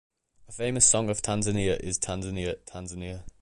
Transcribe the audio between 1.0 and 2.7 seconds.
of Tanzania is Tanzania